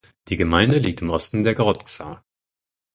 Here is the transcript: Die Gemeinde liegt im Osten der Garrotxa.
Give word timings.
Die 0.29 0.35
Gemeinde 0.35 0.79
liegt 0.79 1.03
im 1.03 1.11
Osten 1.11 1.43
der 1.43 1.53
Garrotxa. 1.53 2.23